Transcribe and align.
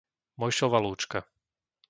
Mojšova 0.41 0.79
Lúčka 0.85 1.19